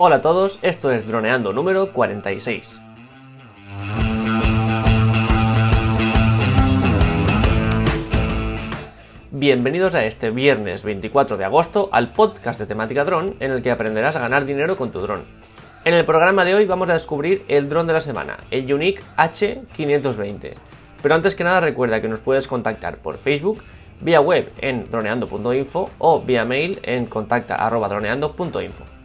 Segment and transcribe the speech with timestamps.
[0.00, 2.80] Hola a todos, esto es Droneando número 46.
[9.32, 13.72] Bienvenidos a este viernes 24 de agosto al podcast de temática dron en el que
[13.72, 15.24] aprenderás a ganar dinero con tu dron.
[15.84, 19.02] En el programa de hoy vamos a descubrir el dron de la semana, el Unique
[19.16, 20.52] H520.
[21.02, 23.64] Pero antes que nada recuerda que nos puedes contactar por Facebook,
[24.00, 28.97] vía web en droneando.info o vía mail en contacta.droneando.info.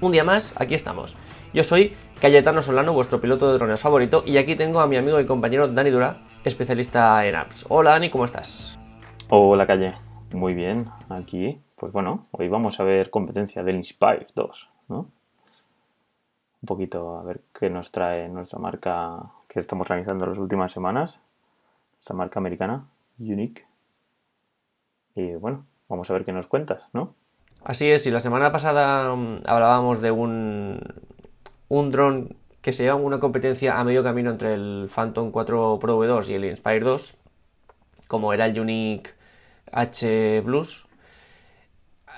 [0.00, 1.16] Un día más, aquí estamos.
[1.52, 5.18] Yo soy Cayetano Solano, vuestro piloto de drones favorito, y aquí tengo a mi amigo
[5.18, 7.66] y compañero Dani Dura, especialista en apps.
[7.68, 8.78] Hola Dani, ¿cómo estás?
[9.28, 9.92] Hola Calle,
[10.32, 11.60] muy bien, aquí.
[11.74, 14.98] Pues bueno, hoy vamos a ver competencia del Inspire 2, ¿no?
[16.60, 21.18] Un poquito a ver qué nos trae nuestra marca que estamos realizando las últimas semanas,
[21.98, 22.86] esta marca americana,
[23.18, 23.66] Unique.
[25.16, 27.14] Y bueno, vamos a ver qué nos cuentas, ¿no?
[27.64, 30.80] Así es, y la semana pasada um, hablábamos de un,
[31.68, 35.98] un dron que se lleva una competencia a medio camino entre el Phantom 4 Pro
[35.98, 37.14] V2 y el Inspire 2,
[38.06, 39.10] como era el Unique
[39.72, 40.86] H Plus.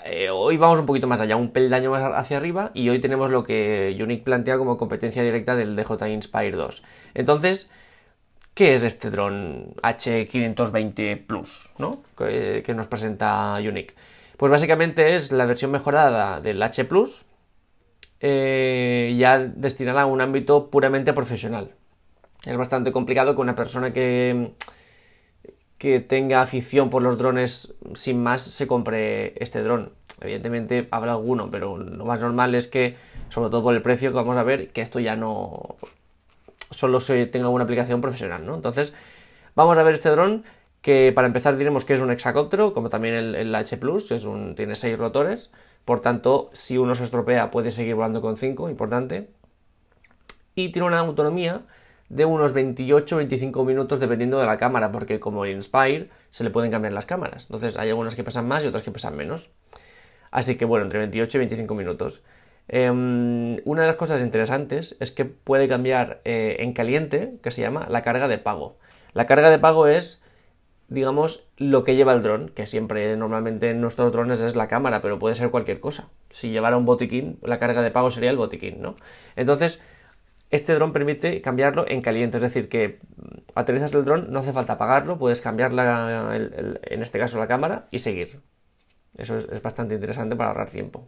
[0.05, 3.31] Eh, hoy vamos un poquito más allá, un peldaño más hacia arriba, y hoy tenemos
[3.31, 6.83] lo que Unique plantea como competencia directa del DJI Inspire 2.
[7.15, 7.71] Entonces,
[8.55, 12.03] ¿qué es este dron H520 Plus ¿no?
[12.17, 13.95] que, que nos presenta Unique?
[14.41, 17.27] Pues básicamente es la versión mejorada del H Plus,
[18.21, 21.73] eh, ya destinada a un ámbito puramente profesional.
[22.47, 24.53] Es bastante complicado que una persona que,
[25.77, 29.93] que tenga afición por los drones sin más se compre este dron.
[30.23, 32.97] Evidentemente habrá alguno, pero lo más normal es que,
[33.29, 35.77] sobre todo por el precio que vamos a ver, que esto ya no
[36.71, 38.55] solo se tenga una aplicación profesional, ¿no?
[38.55, 38.95] Entonces,
[39.55, 40.45] vamos a ver este dron
[40.83, 44.77] que para empezar diremos que es un hexacóptero, como también el, H Plus, es tiene
[44.77, 45.51] 6 rotores,
[45.85, 49.31] por tanto, si uno se estropea puede seguir volando con 5, importante,
[50.55, 51.63] y tiene una autonomía
[52.09, 56.71] de unos 28-25 minutos dependiendo de la cámara, porque como el Inspire se le pueden
[56.71, 59.51] cambiar las cámaras, entonces hay algunas que pesan más y otras que pesan menos.
[60.31, 62.23] Así que bueno, entre 28 y 25 minutos.
[62.69, 67.63] Em, una de las cosas interesantes es que puede cambiar eh, en caliente, que se
[67.63, 68.77] llama la carga de pago.
[69.13, 70.23] La carga de pago es
[70.91, 75.01] digamos, lo que lleva el dron, que siempre normalmente en nuestros drones es la cámara,
[75.01, 76.09] pero puede ser cualquier cosa.
[76.31, 78.97] Si llevara un botiquín, la carga de pago sería el botiquín, ¿no?
[79.37, 79.81] Entonces,
[80.51, 82.99] este dron permite cambiarlo en caliente, es decir, que
[83.55, 88.01] aterrizas el dron, no hace falta apagarlo, puedes cambiar en este caso la cámara y
[88.01, 88.41] seguir.
[89.17, 91.07] Eso es, bastante interesante para ahorrar tiempo.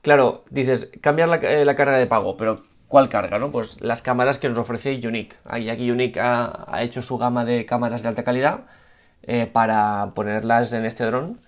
[0.00, 2.62] Claro, dices, cambiar la, eh, la carga de pago, pero
[2.94, 3.40] ¿Cuál carga?
[3.40, 3.50] No?
[3.50, 5.34] Pues las cámaras que nos ofrece Unique.
[5.46, 8.66] Aquí Unique ha, hecho su gama de cámaras de alta calidad
[9.24, 11.40] eh, para ponerlas en este dron.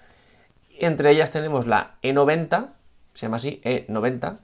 [0.80, 2.70] Entre ellas tenemos la E90,
[3.14, 4.38] se llama así, E90,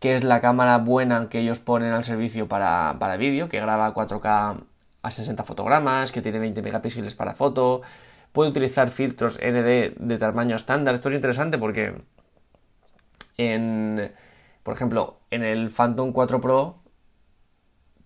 [0.00, 3.94] que es la cámara buena que ellos ponen al servicio para, para vídeo, que graba
[3.94, 4.64] 4K
[5.02, 7.82] a 60 fotogramas, que tiene 20 megapíxeles para foto,
[8.32, 10.96] puede utilizar filtros ND de tamaño estándar.
[10.96, 11.94] Esto es interesante porque
[13.38, 14.10] en
[14.66, 16.82] por ejemplo, en el Phantom 4 Pro,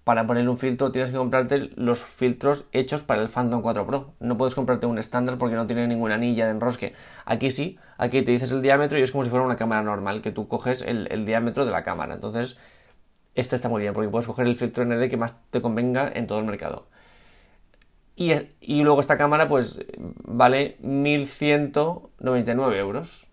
[0.05, 4.13] para poner un filtro tienes que comprarte los filtros hechos para el Phantom 4 Pro.
[4.21, 6.93] No puedes comprarte un estándar porque no tiene ninguna anilla de enrosque.
[7.25, 10.21] Aquí sí, aquí te dices el diámetro y es como si fuera una cámara normal,
[10.21, 12.13] que tú coges el, diámetro de la cámara.
[12.13, 12.59] Entonces,
[13.35, 16.27] este está muy bien porque puedes coger el filtro ND que más te convenga en
[16.27, 16.89] todo el mercado.
[18.17, 18.35] Y,
[18.83, 19.81] luego esta cámara pues
[20.25, 23.27] vale 1199 euros.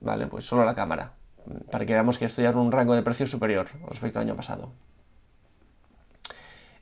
[0.00, 1.12] Vale, pues solo la cámara
[1.70, 4.36] para que veamos que esto ya es un rango de precio superior respecto al año
[4.36, 4.72] pasado.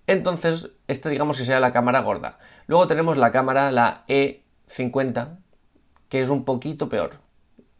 [0.06, 2.38] Entonces, esta digamos que sería la cámara gorda.
[2.66, 5.38] Luego tenemos la cámara, la E50,
[6.08, 7.20] que es un poquito peor.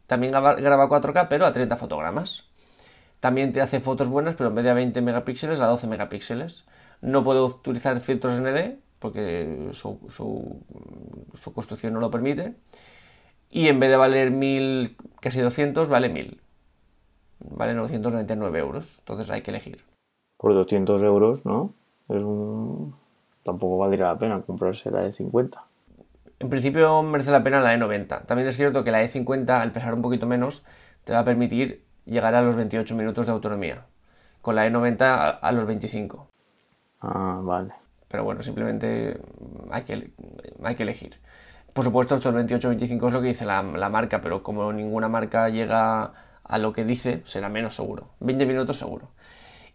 [0.07, 2.45] También graba 4K, pero a 30 fotogramas.
[3.19, 6.65] También te hace fotos buenas, pero en vez de a 20 megapíxeles, a 12 megapíxeles.
[7.01, 12.55] No puedo utilizar filtros ND, porque su, su construcción no lo permite.
[13.49, 16.42] Y en vez de valer 1000, casi 200, vale 1000
[17.49, 18.95] vale 999 euros.
[18.99, 19.83] Entonces hay que elegir.
[20.37, 21.73] Por 200 euros, ¿no?
[22.09, 22.95] Es un...
[23.43, 25.59] Tampoco valdría la pena comprarse la E50.
[26.39, 28.25] En principio merece la pena la E90.
[28.25, 30.63] También es cierto que la E50, al pesar un poquito menos,
[31.03, 33.85] te va a permitir llegar a los 28 minutos de autonomía.
[34.41, 36.27] Con la E90 a, los 25.
[37.01, 37.73] Ah, vale.
[38.07, 39.19] Pero bueno, simplemente
[39.71, 40.11] hay que,
[40.63, 41.19] hay que elegir.
[41.73, 45.49] Por supuesto, estos 28-25 es lo que dice la, la marca, pero como ninguna marca
[45.49, 46.13] llega
[46.43, 48.09] a lo que dice, será menos seguro.
[48.19, 49.09] 20 minutos seguro.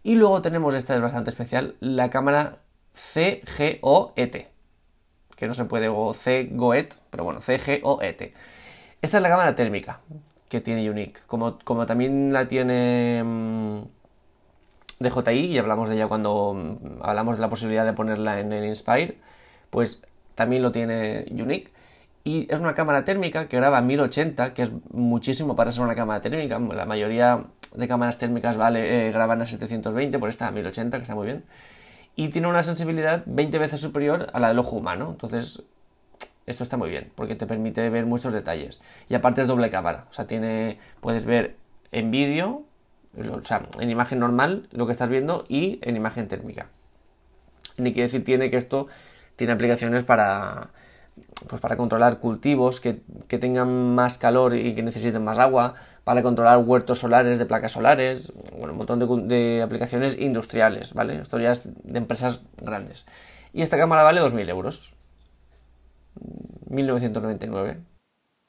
[0.03, 2.59] Y luego tenemos, esta es bastante especial, la cámara
[2.93, 4.47] CGOET.
[5.35, 8.33] Que no se puede, o CGOET, pero bueno, CGOET.
[9.01, 10.01] Esta es la cámara térmica,
[10.49, 11.21] que tiene Unique.
[11.27, 13.81] Como, como también la tiene mm,
[14.99, 18.65] DJI, y hablamos de ella cuando mm, hablamos de la posibilidad de ponerla en el
[18.65, 19.17] Inspire,
[19.69, 20.05] pues
[20.35, 21.71] también lo tiene Unique.
[22.23, 25.95] Y es una cámara térmica que graba a 1080, que es muchísimo para ser una
[25.95, 26.59] cámara térmica.
[26.59, 31.03] La mayoría de cámaras térmicas vale, eh, graban a 720, por esta a 1080, que
[31.03, 31.43] está muy bien.
[32.15, 35.09] Y tiene una sensibilidad 20 veces superior a la del ojo humano.
[35.11, 35.63] Entonces,
[36.45, 38.81] esto está muy bien, porque te permite ver muchos detalles.
[39.07, 40.05] Y aparte es doble cámara.
[40.09, 41.55] O sea, tiene, puedes ver
[41.91, 42.63] en vídeo,
[43.17, 46.67] o sea, en imagen normal lo que estás viendo y en imagen térmica.
[47.77, 48.87] Ni quiere decir tiene que esto
[49.35, 50.69] tiene aplicaciones para
[51.47, 56.57] pues para controlar cultivos que, tengan más calor y que necesiten más agua, para controlar
[56.59, 61.21] huertos solares de placas solares, bueno, un montón de, aplicaciones industriales, ¿vale?
[61.21, 63.05] Esto ya es de empresas grandes.
[63.53, 64.93] Y esta cámara vale 2.000 euros.
[66.69, 67.77] 1999.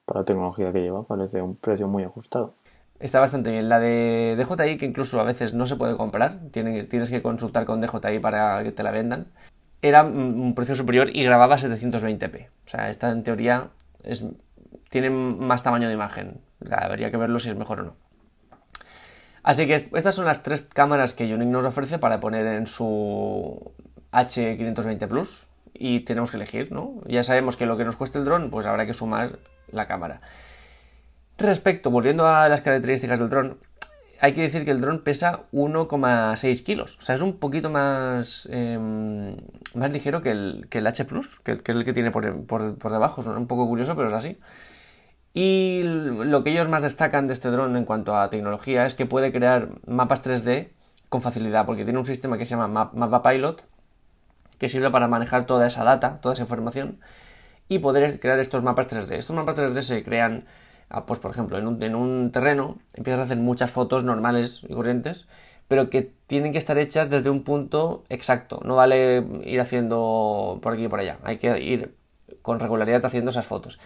[0.05, 2.55] Para la tecnología que lleva parece un precio muy ajustado.
[2.99, 3.69] Está bastante bien.
[3.69, 7.81] La de DJI, que incluso a veces no se puede comprar, tienes que consultar con
[7.81, 9.28] DJI para que te la vendan
[9.82, 12.48] era un precio superior y grababa 720p.
[12.66, 13.68] O sea, esta en teoría
[14.02, 14.24] es,
[14.90, 16.40] tiene más tamaño de imagen.
[16.70, 17.96] Habría que verlo si es mejor o no.
[19.42, 23.72] Así que estas son las tres cámaras que Unique nos ofrece para poner en su
[24.12, 27.00] H520 Plus y tenemos que elegir, ¿no?
[27.06, 29.38] Ya sabemos que lo que nos cueste el dron, pues habrá que sumar
[29.72, 30.20] la cámara.
[31.38, 33.58] Respecto, volviendo a las características del dron,
[34.20, 36.96] hay que decir que el dron pesa 1,6 kilos.
[36.99, 39.37] O sea, es un poquito más, em,
[39.75, 42.93] más ligero que el, que el H Plus, que, es el que tiene por, por,
[42.93, 43.22] debajo.
[43.22, 44.38] Es un poco curioso, pero es así.
[45.32, 49.06] Y lo que ellos más destacan de este dron en cuanto a tecnología es que
[49.06, 50.70] puede crear mapas 3D
[51.08, 53.64] con facilidad, porque tiene un sistema que se llama Mapa Pilot,
[54.58, 57.00] que sirve para manejar toda esa data, toda esa información,
[57.69, 59.12] y poder crear estos mapas 3D.
[59.12, 60.44] Estos mapas 3D se crean
[61.06, 65.26] pues por ejemplo, en un, terreno empiezas a hacer muchas fotos normales y corrientes,
[65.69, 68.60] pero que tienen que estar hechas desde un punto exacto.
[68.64, 71.19] No vale ir haciendo por aquí y por allá.
[71.22, 71.94] Hay que ir
[72.42, 73.78] con regularidad haciendo esas fotos.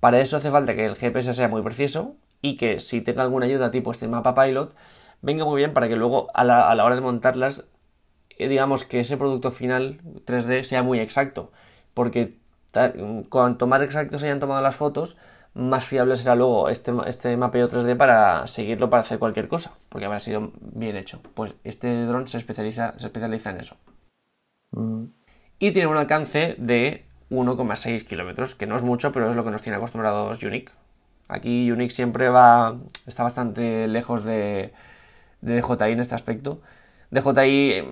[0.00, 3.46] Para eso hace falta que el GPS sea muy preciso y que si tenga alguna
[3.46, 4.74] ayuda tipo este mapa pilot,
[5.22, 7.68] venga muy bien para que luego a la, a la hora de montarlas,
[8.38, 11.52] eh, digamos que ese producto final 3D sea muy exacto.
[11.94, 12.40] Porque
[13.28, 15.16] cuanto más exactos hayan tomado las fotos,
[15.54, 20.06] más fiable será luego este, este mapeo 3D para seguirlo para hacer cualquier cosa, porque
[20.06, 21.20] habrá sido bien hecho.
[21.34, 23.76] Pues este dron se especializa, se especializa en eso.
[24.72, 25.06] Mm.
[25.58, 29.50] Y tiene un alcance de 1,6 kilómetros, que no es mucho, pero es lo que
[29.50, 30.72] nos tiene acostumbrados Unique.
[31.28, 32.76] Aquí Unique siempre va,
[33.06, 34.72] está bastante lejos de,
[35.40, 36.60] de DJI en este aspecto.
[37.10, 37.82] DJI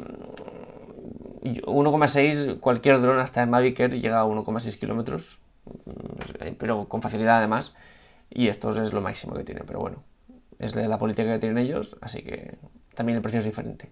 [1.43, 5.38] 1,6, mm, cualquier dron hasta en Mavic Air llega a 1,6 kilómetros
[6.59, 7.75] pero con facilidad además.
[8.31, 10.03] Y esto es lo máximo que tiene, pero bueno,
[10.59, 12.59] es la política que tienen ellos, así que
[12.94, 13.91] también el precio es diferente.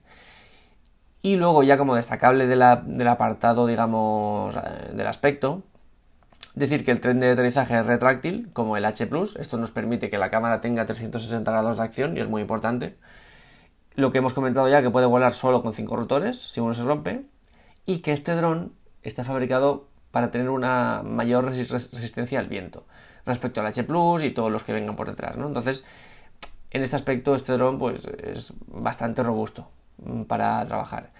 [1.23, 5.63] Y luego ya como destacable del apartado, digamos, eh, del aspecto,
[6.55, 9.09] decir que el tren de aterrizaje es retráctil, como el H⁇
[9.41, 12.97] esto nos permite que la cámara tenga 360 grados de acción y es muy importante.
[13.95, 16.83] Lo que hemos comentado ya, que puede volar solo con 5 rotores, si uno se
[16.83, 17.27] rompe,
[17.87, 22.87] y que este dron está fabricado para tener una mayor resistencia al viento
[23.27, 25.47] respecto al H Plus y todos los que vengan por detrás, ¿no?
[25.47, 25.85] Entonces,
[26.71, 29.69] en este aspecto este dron pues es bastante robusto
[29.99, 31.11] mm, para trabajar.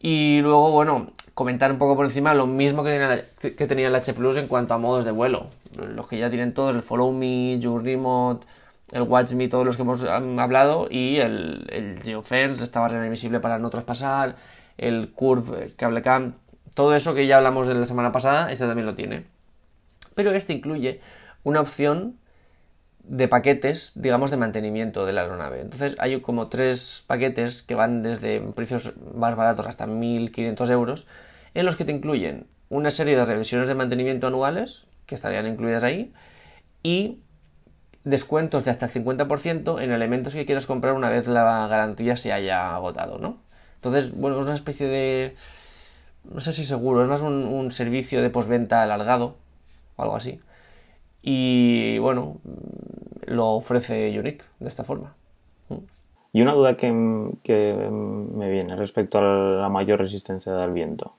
[0.00, 3.22] Y luego, bueno, comentar un poco por encima lo mismo que tenía,
[3.54, 5.46] que tenía el H Plus en cuanto a modos de vuelo.
[5.76, 8.48] Los que ya tienen todos, el Follow Me, Your Remote,
[8.90, 13.38] el Watch Me, todos los que hemos hablado, y el, el Geofence, esta barrera invisible
[13.38, 14.34] para no traspasar,
[14.76, 16.34] el Curve Cable Cam,
[16.78, 19.24] todo eso que ya hablamos de la semana pasada, este también lo tiene.
[20.14, 21.00] Pero este incluye
[21.42, 22.20] una opción
[23.02, 25.60] de paquetes, digamos, de mantenimiento de la aeronave.
[25.60, 31.08] Entonces hay como tres paquetes que van desde precios más baratos hasta 1.500 euros,
[31.52, 35.82] en los que te incluyen una serie de revisiones de mantenimiento anuales, que estarían incluidas
[35.82, 36.12] ahí,
[36.84, 37.18] y
[38.04, 42.32] descuentos de hasta el 50% en elementos que quieras comprar una vez la garantía se
[42.32, 43.40] haya agotado, ¿no?
[43.74, 45.34] Entonces, bueno, es una especie de
[46.24, 49.36] no sé si seguro, es más un, servicio de posventa alargado
[49.96, 50.40] o algo así.
[51.22, 52.38] Y bueno,
[53.26, 55.14] lo ofrece Unique de esta forma.
[56.32, 61.14] Y una duda que, me viene respecto a la mayor resistencia del viento.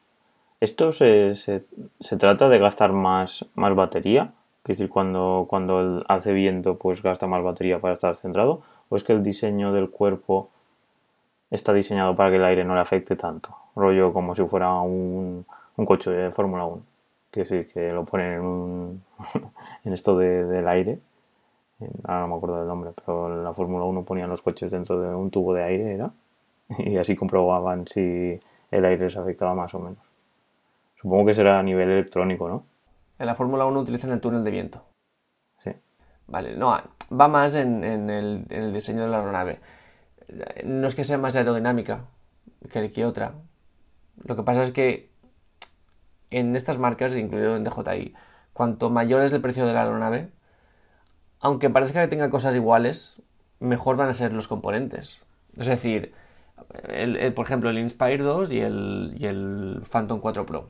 [0.62, 1.34] ¿Esto se,
[2.18, 4.34] trata de gastar más, más batería?
[4.66, 8.62] Es decir, cuando, cuando hace viento, pues gasta más batería para estar centrado.
[8.90, 10.52] ¿O es que el diseño del cuerpo
[11.52, 13.56] está diseñado para que el aire no le afecte tanto?
[13.80, 15.46] rollo como si fuera un,
[15.86, 16.82] coche de Fórmula 1.
[17.32, 19.04] Que sí, que lo ponen en, un,
[19.86, 21.00] en esto del aire,
[22.04, 25.00] ahora no me acuerdo del nombre, pero en la Fórmula 1 ponían los coches dentro
[25.00, 26.12] de un tubo de aire, ¿era?
[26.80, 28.40] Y así comprobaban si
[28.72, 29.98] el aire les afectaba más o menos.
[30.96, 32.64] Supongo que será a nivel electrónico, ¿no?
[33.18, 34.82] En la Fórmula 1 utilizan el túnel de viento.
[35.64, 35.72] Sí.
[36.28, 36.78] Vale, no,
[37.20, 39.60] va más en, en el, en el diseño de la aeronave.
[40.64, 42.06] No es que sea más aerodinámica
[42.72, 43.34] que, que otra.
[44.26, 45.10] Lo que pasa es que
[46.32, 48.14] en estas marcas, incluido en DJI,
[48.54, 50.30] cuanto mayor es el precio de la aeronave,
[51.40, 53.22] aunque parezca que tenga cosas iguales,
[53.60, 55.20] mejor van a ser los componentes.
[55.58, 56.14] Es decir,
[56.90, 60.70] el- por ejemplo, el Inspire 2 y el, y el Phantom 4 Pro.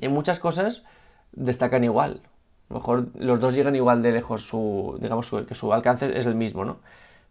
[0.00, 0.84] En muchas cosas
[1.32, 2.22] destacan igual.
[2.70, 6.26] A lo mejor los dos llegan igual de lejos, su, digamos que su alcance es
[6.26, 6.78] el mismo, ¿no?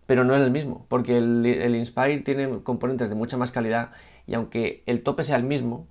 [0.07, 3.91] Pero no es el mismo, porque el, Inspire tiene componentes de mucha más calidad
[4.25, 5.87] y aunque el tope sea el mismo,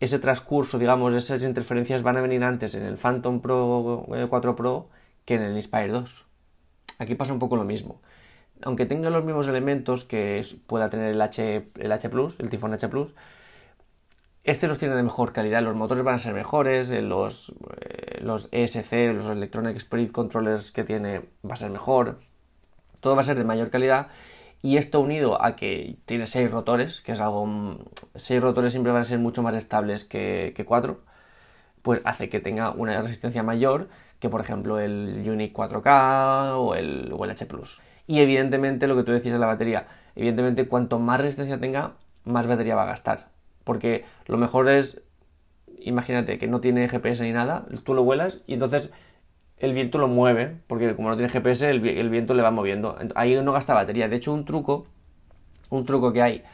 [0.00, 4.56] ese transcurso, digamos, esas interferencias van a venir antes en el Phantom Pro eh, 4
[4.56, 4.88] Pro
[5.24, 6.26] que en el Inspire 2.
[6.98, 8.00] Aquí pasa un poco lo mismo.
[8.62, 12.72] Aunque tenga los mismos elementos que pueda tener el H, el H Plus, el Tifón
[12.72, 13.14] H Plus,
[14.46, 18.20] este los tiene de mejor calidad, los motores van a ser mejores, eh, los, eh,
[18.20, 22.20] los ESC, los Electronic Spirit Controllers que tiene va a ser mejor,
[23.06, 24.08] todo va a ser de mayor calidad
[24.62, 27.78] y esto unido a que tiene 6 rotores, que es algo...
[28.16, 30.98] 6 rotores siempre van a ser mucho más estables que, que 4,
[31.82, 33.86] pues hace que tenga una resistencia mayor
[34.18, 37.46] que por ejemplo el Unique 4K o el, o el H.
[38.08, 39.86] Y evidentemente lo que tú decías de la batería,
[40.16, 41.92] evidentemente cuanto más resistencia tenga,
[42.24, 43.28] más batería va a gastar.
[43.62, 45.00] Porque lo mejor es,
[45.78, 48.92] imagínate que no tiene GPS ni nada, tú lo vuelas y entonces
[49.58, 52.50] el viento lo mueve, porque como no tiene GPS, el, vi- el viento le va
[52.50, 52.96] moviendo.
[53.14, 54.08] Ahí no gasta batería.
[54.08, 54.86] De hecho, un truco,
[55.70, 56.44] un truco que hay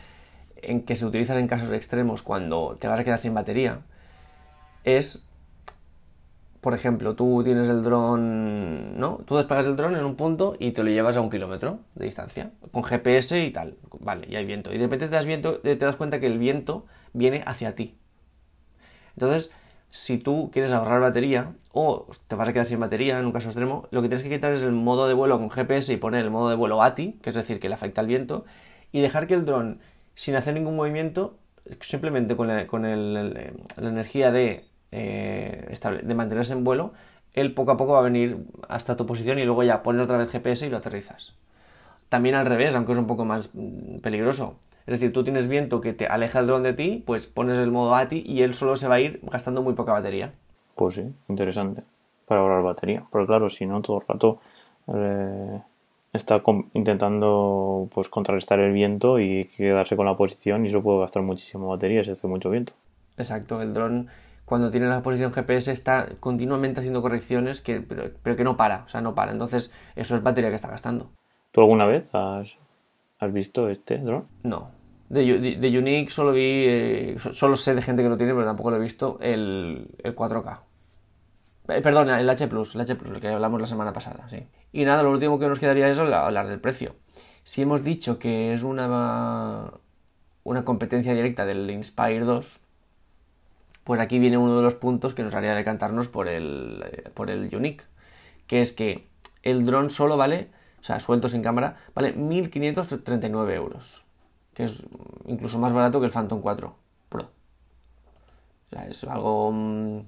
[0.63, 3.81] en que se utilizan en casos extremos cuando te vas a quedar sin batería,
[4.85, 5.27] es,
[6.61, 9.19] por ejemplo, tú tienes el dron, ¿no?
[9.27, 12.05] Tú despegas el dron en un punto y te lo llevas a un kilómetro de
[12.05, 14.71] distancia, con GPS y tal, vale, y hay viento.
[14.73, 17.97] Y de repente te das, viento, te das cuenta que el viento viene hacia ti.
[19.17, 19.51] Entonces,
[19.93, 23.49] si tú quieres ahorrar batería o te vas a quedar sin batería en un caso
[23.51, 26.25] extremo, lo que tienes que quitar es el modo de vuelo con GPS y poner
[26.25, 28.47] el modo de vuelo ATI, que es decir, que le afecta al viento,
[28.91, 29.81] y dejar que el dron,
[30.15, 31.37] sin hacer ningún movimiento,
[31.81, 32.63] simplemente con la,
[33.79, 36.95] energía de, eh, estable- de mantenerse en vuelo,
[37.35, 40.17] él poco a poco va a venir hasta tu posición y luego ya pones otra
[40.19, 41.35] vez GPS y lo aterrizas.
[42.09, 44.57] También al revés, aunque es un poco más mm, peligroso.
[44.87, 47.71] Es decir, tú tienes viento que te aleja el dron de ti, pues pones el
[47.71, 50.33] modo ATI y él solo se va a ir gastando muy poca batería.
[50.75, 51.83] Pues sí, interesante.
[52.27, 53.05] Para ahorrar batería.
[53.13, 54.41] Pero claro, si no, todo el rato
[54.89, 55.61] eh,
[56.13, 56.43] está
[56.75, 61.67] intentando pues contrarrestar el viento y quedarse con la posición y eso puede gastar muchísima
[61.67, 62.73] batería si hace mucho viento.
[63.17, 64.09] Exacto, el dron
[64.45, 68.83] cuando tiene la posición GPS está continuamente haciendo correcciones, que, pero, pero que no para,
[68.85, 69.33] o sea, no para.
[69.33, 71.11] Entonces, eso es batería que está gastando.
[71.53, 72.49] ¿Tú alguna vez has,
[73.25, 74.27] has visto este dron?
[74.43, 74.71] No.
[75.09, 78.47] De, de- Unique solo vi, eh, so- solo sé de gente que lo tiene, pero
[78.47, 80.61] tampoco lo he visto, el, el 4K.
[81.69, 84.27] Eh, perdón, el H el H el que hablamos la semana pasada.
[84.73, 86.97] Y nada, lo último que nos quedaría es hablar hablar del precio.
[87.45, 89.71] Si hemos dicho que es una,
[90.45, 92.59] una competencia directa del Inspire 2,
[93.85, 97.31] pues aquí viene uno de los puntos que nos haría decantarnos por el, eh, por
[97.31, 97.85] el Unique,
[98.47, 99.07] que es que
[99.43, 100.49] el dron solo vale,
[100.83, 104.05] o sea, suelto sin cámara, vale 1.539 euros,
[104.55, 104.83] que es
[105.27, 106.75] incluso más barato que el Phantom 4
[107.09, 107.31] Pro.
[108.67, 109.53] O sea, es algo...
[109.53, 110.01] mm,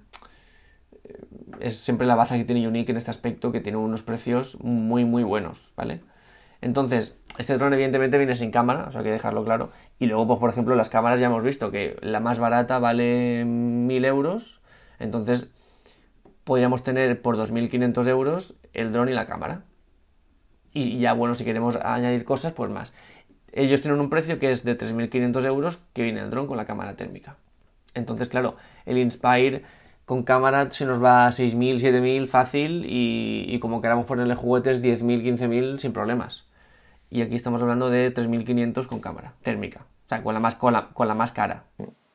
[1.61, 5.05] Es siempre la baza que tiene Unique en este aspecto, que tiene unos precios muy,
[5.05, 6.01] muy buenos, ¿vale?
[6.61, 9.71] Entonces, este dron evidentemente viene sin cámara, o sea, hay que dejarlo claro.
[9.99, 13.45] Y luego, pues por ejemplo, las cámaras ya hemos visto que la más barata vale
[13.45, 14.61] 1000 euros.
[14.99, 15.49] Entonces,
[16.45, 19.65] podríamos tener por 2500 euros el dron y la cámara.
[20.75, 22.93] Y ya, bueno, si queremos añadir cosas, pues más.
[23.53, 26.67] Ellos tienen un precio que es de 3.500 euros que viene el dron con la
[26.67, 27.37] cámara térmica.
[27.95, 29.63] Entonces, claro, el Inspire
[30.05, 35.39] con cámara se nos va a 6.000, 7.000 fácil y, como queramos ponerle juguetes 10.000,
[35.39, 36.47] 15.000 sin problemas.
[37.09, 39.87] Y aquí estamos hablando de 3.500 con cámara térmica.
[40.07, 41.63] O sea, con la más, con la, con la más cara.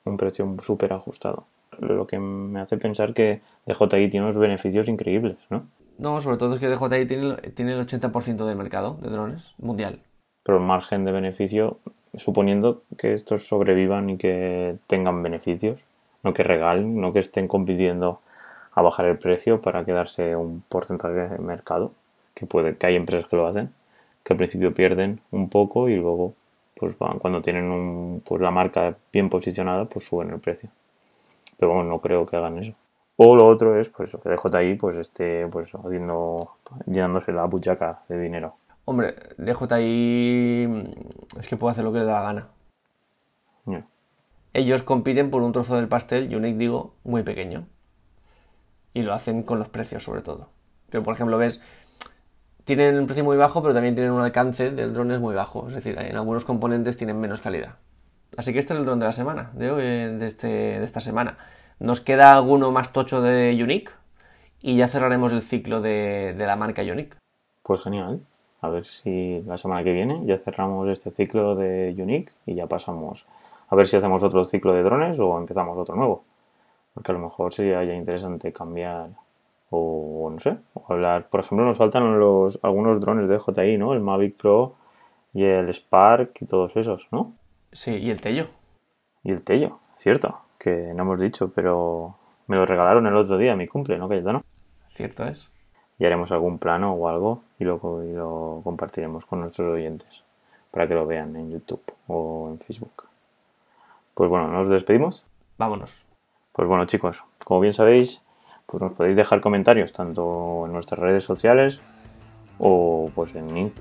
[0.04, 1.48] Un precio súper ajustado.
[1.80, 5.66] Lo que me hace pensar que DJI tiene unos beneficios increíbles, ¿no?
[6.00, 10.00] No, sobre todo es que DJI tiene, tiene el 80% del mercado de drones mundial.
[10.44, 11.80] Pero el margen de beneficio,
[12.14, 15.78] suponiendo que estos sobrevivan y que tengan beneficios,
[16.24, 18.22] no que regalen, no que estén compitiendo
[18.72, 21.92] a bajar el precio para quedarse un porcentaje de mercado,
[22.34, 23.70] que puede, que hay empresas que lo hacen,
[24.24, 26.34] que al principio pierden un poco y luego,
[26.78, 30.70] pues van, cuando tienen un, pues la marca bien posicionada, pues suben el precio.
[31.58, 32.74] Pero bueno, no creo que hagan eso.
[33.22, 36.54] O lo otro es, pues eso, que DJI pues esté pues haciendo,
[36.86, 38.56] llenándose la buchaca de dinero.
[38.86, 40.94] Hombre, DJI
[41.38, 42.48] es que puede hacer lo que le da la gana.
[43.66, 43.86] Ya.
[44.54, 47.66] Ellos compiten por un trozo del pastel, Unique digo, muy pequeño.
[48.94, 50.48] Y lo hacen con los precios sobre todo.
[50.90, 51.62] Pero por ejemplo, ves,
[52.64, 55.68] tienen un precio muy bajo, pero también tienen un alcance del drone es muy bajo.
[55.68, 57.76] Es decir, en algunos componentes tienen menos calidad.
[58.38, 61.02] Así que este es el drone de la semana, de hoy, de, este, de esta
[61.02, 61.38] semana.
[61.80, 63.92] Nos queda alguno más tocho de Unique
[64.62, 67.18] y ya cerraremos el ciclo de, de la marca Unique.
[67.64, 68.22] Pues genial.
[68.62, 72.68] A ver si la semana que viene ya cerramos este ciclo de Unique y ya
[72.68, 73.26] pasamos
[73.70, 76.24] a ver si hacemos otro ciclo de drones o empezamos otro nuevo.
[76.94, 79.10] Porque a lo mejor sería ya interesante cambiar
[79.70, 83.94] o no sé, o hablar, por ejemplo, nos faltan los algunos drones de JI, ¿no?
[83.94, 84.76] El Mavic Pro
[85.34, 87.34] y el Spark y todos esos, ¿no?
[87.72, 88.48] Sí, y el Tello.
[89.24, 92.16] Y el Tello, cierto, que no hemos dicho, pero
[92.48, 94.44] me lo regalaron el otro día, mi cumple, ¿no, no
[94.94, 95.50] Cierto es.
[95.98, 100.24] Y haremos algún plano o algo y lo, y lo compartiremos con nuestros oyentes
[100.72, 103.06] para que lo vean en YouTube o en Facebook.
[104.14, 105.26] Pues bueno, nos despedimos.
[105.58, 106.06] Vámonos.
[106.52, 108.22] Pues bueno, chicos, como bien sabéis,
[108.66, 111.82] pues nos podéis dejar comentarios tanto en nuestras redes sociales
[112.60, 113.72] o pues en,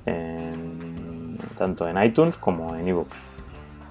[1.57, 3.09] tanto en iTunes como en ebook.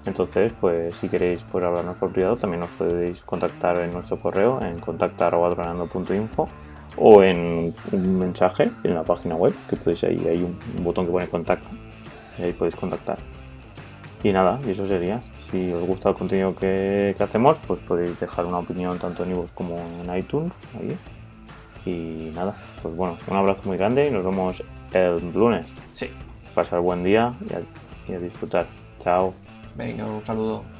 [0.07, 4.59] Entonces, pues si queréis pues, hablarnos por privado, también nos podéis contactar en nuestro correo
[4.61, 6.47] en contactar.info
[6.95, 11.11] o en un mensaje en la página web, que podéis ahí, hay un, botón que
[11.11, 11.67] pone contacto
[12.39, 13.17] y ahí podéis contactar.
[14.23, 15.21] Y nada, y eso sería.
[15.51, 19.51] Si os gusta el contenido que, hacemos, pues podéis dejar una opinión tanto en iVoox
[19.51, 20.53] como en iTunes.
[20.79, 20.97] Ahí.
[21.85, 25.67] Y nada, pues bueno, un abrazo muy grande y nos vemos el lunes.
[25.93, 26.09] Sí.
[26.55, 27.33] Pasar buen día
[28.07, 28.65] y a disfrutar.
[28.99, 29.33] Chao.
[29.77, 30.76] Venga, un saludo.